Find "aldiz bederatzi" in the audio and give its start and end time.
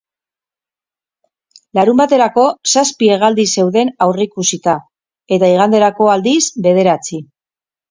6.17-7.25